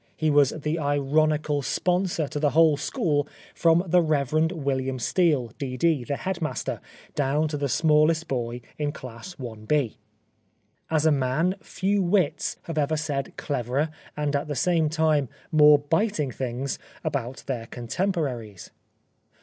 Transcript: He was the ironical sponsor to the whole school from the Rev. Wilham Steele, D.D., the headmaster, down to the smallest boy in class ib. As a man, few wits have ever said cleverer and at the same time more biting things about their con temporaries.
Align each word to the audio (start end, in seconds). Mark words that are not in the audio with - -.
He 0.17 0.31
was 0.31 0.49
the 0.49 0.79
ironical 0.79 1.61
sponsor 1.61 2.27
to 2.29 2.39
the 2.39 2.49
whole 2.49 2.75
school 2.75 3.27
from 3.53 3.83
the 3.85 4.01
Rev. 4.01 4.31
Wilham 4.51 4.97
Steele, 4.99 5.51
D.D., 5.59 6.05
the 6.05 6.15
headmaster, 6.15 6.81
down 7.13 7.47
to 7.49 7.55
the 7.55 7.69
smallest 7.69 8.27
boy 8.27 8.61
in 8.79 8.93
class 8.93 9.35
ib. 9.39 9.91
As 10.89 11.05
a 11.05 11.11
man, 11.11 11.53
few 11.61 12.01
wits 12.01 12.57
have 12.63 12.79
ever 12.79 12.97
said 12.97 13.37
cleverer 13.37 13.89
and 14.17 14.35
at 14.35 14.47
the 14.47 14.55
same 14.55 14.89
time 14.89 15.29
more 15.51 15.77
biting 15.77 16.31
things 16.31 16.79
about 17.03 17.43
their 17.45 17.67
con 17.67 17.85
temporaries. 17.85 18.71